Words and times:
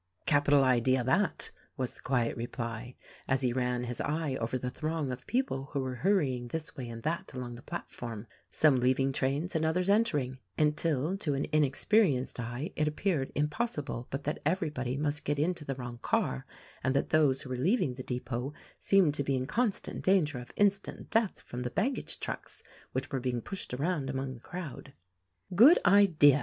"Capital 0.25 0.63
idea, 0.63 1.03
that," 1.03 1.51
was 1.77 1.93
the 1.93 2.01
quiet 2.01 2.35
reply, 2.35 2.95
as 3.27 3.41
he 3.41 3.53
ran 3.53 3.83
his 3.83 4.01
eye 4.01 4.35
over 4.41 4.57
the 4.57 4.71
throng 4.71 5.11
of 5.11 5.27
people 5.27 5.65
who 5.65 5.79
were 5.79 5.93
hurrying 5.97 6.47
this 6.47 6.75
way 6.75 6.89
and 6.89 7.03
that 7.03 7.31
along 7.35 7.53
the 7.53 7.61
platform— 7.61 8.25
some 8.51 8.79
leaving 8.79 9.11
trains 9.11 9.55
and 9.55 9.63
others 9.63 9.91
entering, 9.91 10.39
until 10.57 11.15
to 11.17 11.35
an 11.35 11.45
inexperienced 11.51 12.39
eye 12.39 12.71
it 12.75 12.87
appeared 12.87 13.31
impossible 13.35 14.07
but 14.09 14.23
that 14.23 14.39
everybody 14.43 14.97
must 14.97 15.23
get 15.23 15.37
into 15.37 15.63
the 15.63 15.75
wrong 15.75 15.99
car, 15.99 16.47
and 16.83 16.95
that 16.95 17.11
those 17.11 17.43
who 17.43 17.51
were 17.51 17.55
leaving 17.55 17.93
the 17.93 18.01
depot 18.01 18.55
seemed 18.79 19.13
to 19.13 19.23
be 19.23 19.35
in 19.35 19.45
constant 19.45 20.03
danger 20.03 20.39
of 20.39 20.51
instant 20.55 21.11
death 21.11 21.41
from 21.41 21.61
the 21.61 21.69
baggage 21.69 22.19
trucks 22.19 22.63
which 22.91 23.11
were 23.11 23.19
being 23.19 23.39
pushed 23.39 23.71
around 23.71 24.09
among 24.09 24.33
the 24.33 24.39
crowd. 24.39 24.63
82 24.79 24.83
THE 24.83 24.85
RECORDING 24.87 25.51
ANGEL 25.51 25.57
"Good 25.57 25.79
idea!" 26.09 26.39